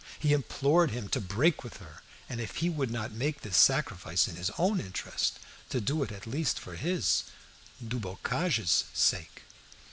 [0.17, 4.27] He implored him to break with her, and, if he would not make this sacrifice
[4.27, 5.37] in his own interest,
[5.69, 7.25] to do it at least for his,
[7.79, 9.43] Dubocage's sake.